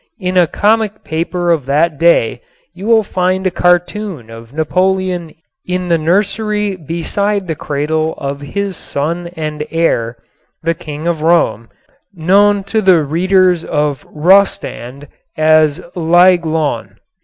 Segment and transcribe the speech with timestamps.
[0.19, 2.41] In a comic paper of that day
[2.73, 8.75] you will find a cartoon of Napoleon in the nursery beside the cradle of his
[8.75, 10.17] son and heir,
[10.63, 11.69] the King of Rome
[12.15, 16.95] known to the readers of Rostand as l'Aiglon.